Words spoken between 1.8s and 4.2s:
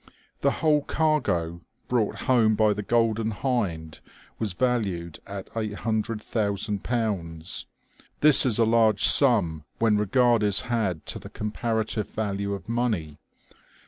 brought home by the Golden Hind